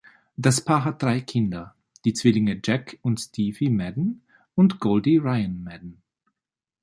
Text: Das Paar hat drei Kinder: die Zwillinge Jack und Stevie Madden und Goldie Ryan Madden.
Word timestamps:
Das 0.35 0.61
Paar 0.61 0.83
hat 0.83 1.03
drei 1.03 1.21
Kinder: 1.21 1.75
die 2.05 2.13
Zwillinge 2.13 2.59
Jack 2.63 2.97
und 3.03 3.19
Stevie 3.21 3.69
Madden 3.69 4.23
und 4.55 4.79
Goldie 4.79 5.17
Ryan 5.19 5.61
Madden. 5.63 6.01